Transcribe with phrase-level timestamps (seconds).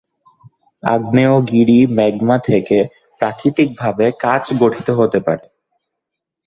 [0.83, 2.77] আগ্নেয়গিরির ম্যাগমা থেকে
[3.21, 5.45] প্রাকৃতিকভাবে কাচ গঠিত হতে পারে।